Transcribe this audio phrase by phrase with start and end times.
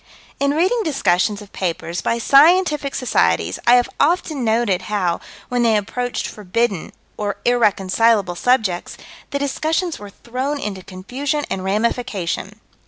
[0.39, 5.77] In reading discussions of papers, by scientific societies, I have often noted how, when they
[5.77, 8.97] approached forbidden or irreconcilable subjects,
[9.29, 12.59] the discussions were thrown into confusion and ramification.